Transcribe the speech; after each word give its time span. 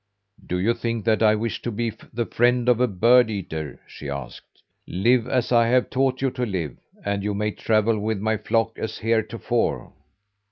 "Do 0.43 0.57
you 0.57 0.73
think 0.73 1.05
that 1.05 1.21
I 1.21 1.35
wish 1.35 1.61
to 1.61 1.69
be 1.69 1.91
the 2.11 2.25
friend 2.25 2.67
of 2.67 2.79
a 2.81 2.87
bird 2.87 3.29
eater?" 3.29 3.79
she 3.85 4.09
asked. 4.09 4.63
"Live 4.87 5.27
as 5.27 5.51
I 5.51 5.67
have 5.67 5.91
taught 5.91 6.23
you 6.23 6.31
to 6.31 6.43
live, 6.43 6.75
and 7.05 7.21
you 7.23 7.35
may 7.35 7.51
travel 7.51 7.99
with 7.99 8.17
my 8.17 8.37
flock 8.37 8.79
as 8.79 8.97
heretofore." 8.97 9.93